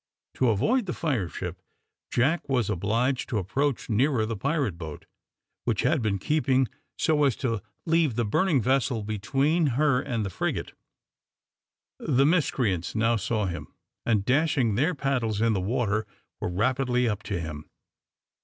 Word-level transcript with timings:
To 0.33 0.49
avoid 0.49 0.87
the 0.87 0.93
fire 0.97 1.29
ship, 1.29 1.61
Jack 2.09 2.49
was 2.49 2.71
obliged 2.71 3.29
to 3.29 3.37
approach 3.37 3.87
nearer 3.87 4.25
the 4.25 4.35
pirate 4.35 4.75
boat, 4.75 5.05
which 5.63 5.83
had 5.83 6.01
been 6.01 6.17
keeping 6.17 6.67
so 6.97 7.23
as 7.23 7.35
to 7.35 7.61
leave 7.85 8.15
the 8.15 8.25
burning 8.25 8.63
vessel 8.63 9.03
between 9.03 9.67
her 9.77 10.01
and 10.01 10.25
the 10.25 10.31
frigate. 10.31 10.73
The 11.99 12.25
miscreants 12.25 12.95
now 12.95 13.15
saw 13.15 13.45
him, 13.45 13.67
and 14.03 14.25
dashing 14.25 14.73
their 14.73 14.95
paddles 14.95 15.39
in 15.39 15.53
the 15.53 15.61
water, 15.61 16.07
were 16.39 16.49
rapidly 16.49 17.07
up 17.07 17.21
to 17.29 17.39
him. 17.39 17.69